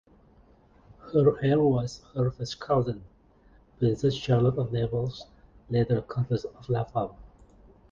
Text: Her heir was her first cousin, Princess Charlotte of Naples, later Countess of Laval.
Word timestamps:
Her 1.13 1.39
heir 1.43 1.59
was 1.61 2.01
her 2.15 2.31
first 2.31 2.59
cousin, 2.59 3.03
Princess 3.77 4.15
Charlotte 4.15 4.57
of 4.57 4.71
Naples, 4.73 5.27
later 5.69 6.01
Countess 6.01 6.43
of 6.43 6.67
Laval. 6.69 7.19